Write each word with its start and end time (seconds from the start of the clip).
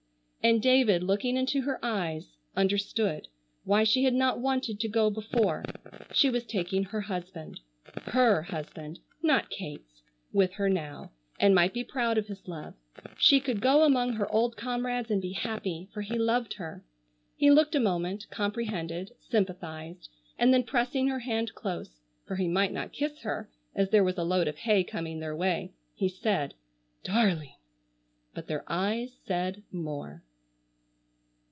And 0.43 0.59
David 0.59 1.03
looking 1.03 1.37
into 1.37 1.61
her 1.61 1.77
eyes 1.85 2.35
understood 2.57 3.27
why 3.63 3.83
she 3.83 4.05
had 4.05 4.13
not 4.15 4.39
wanted 4.39 4.79
to 4.79 4.87
go 4.87 5.11
before. 5.11 5.63
She 6.13 6.31
was 6.31 6.45
taking 6.47 6.85
her 6.85 7.01
husband, 7.01 7.59
her 8.05 8.41
husband, 8.41 9.01
not 9.21 9.51
Kate's, 9.51 10.01
with 10.33 10.53
her 10.53 10.67
now, 10.67 11.11
and 11.39 11.53
might 11.53 11.75
be 11.75 11.83
proud 11.83 12.17
of 12.17 12.25
his 12.25 12.47
love. 12.47 12.73
She 13.19 13.39
could 13.39 13.61
go 13.61 13.83
among 13.83 14.13
her 14.13 14.27
old 14.33 14.57
comrades 14.57 15.11
and 15.11 15.21
be 15.21 15.33
happy, 15.33 15.89
for 15.93 16.01
he 16.01 16.17
loved 16.17 16.55
her. 16.55 16.83
He 17.37 17.51
looked 17.51 17.75
a 17.75 17.79
moment, 17.79 18.25
comprehended, 18.31 19.11
sympathized, 19.19 20.09
and 20.39 20.51
then 20.51 20.63
pressing 20.63 21.07
her 21.09 21.19
hand 21.19 21.53
close—for 21.53 22.35
he 22.37 22.47
might 22.47 22.73
not 22.73 22.91
kiss 22.93 23.19
her, 23.21 23.51
as 23.75 23.91
there 23.91 24.03
was 24.03 24.17
a 24.17 24.23
load 24.23 24.47
of 24.47 24.57
hay 24.57 24.83
coming 24.83 25.19
their 25.19 25.35
way—he 25.35 26.09
said: 26.09 26.55
"Darling!" 27.03 27.57
But 28.33 28.47
their 28.47 28.63
eyes 28.67 29.13
said 29.27 29.61
more. 29.71 30.23